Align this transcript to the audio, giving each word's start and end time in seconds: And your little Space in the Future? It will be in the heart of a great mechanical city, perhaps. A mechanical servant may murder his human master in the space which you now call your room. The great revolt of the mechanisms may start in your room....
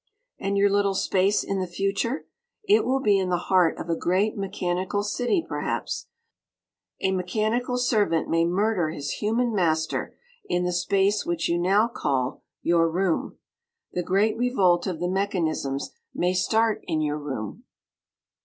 And 0.39 0.57
your 0.57 0.71
little 0.71 0.95
Space 0.95 1.43
in 1.43 1.59
the 1.59 1.67
Future? 1.67 2.25
It 2.63 2.85
will 2.85 3.01
be 3.01 3.19
in 3.19 3.29
the 3.29 3.37
heart 3.37 3.77
of 3.77 3.87
a 3.87 3.95
great 3.95 4.35
mechanical 4.35 5.03
city, 5.03 5.45
perhaps. 5.47 6.07
A 7.01 7.11
mechanical 7.11 7.77
servant 7.77 8.27
may 8.27 8.43
murder 8.43 8.89
his 8.89 9.11
human 9.11 9.53
master 9.53 10.17
in 10.45 10.63
the 10.63 10.73
space 10.73 11.23
which 11.23 11.47
you 11.47 11.59
now 11.59 11.87
call 11.87 12.41
your 12.63 12.89
room. 12.89 13.37
The 13.93 14.01
great 14.01 14.35
revolt 14.37 14.87
of 14.87 14.99
the 14.99 15.07
mechanisms 15.07 15.91
may 16.15 16.33
start 16.33 16.79
in 16.87 17.01
your 17.01 17.19
room.... 17.19 17.65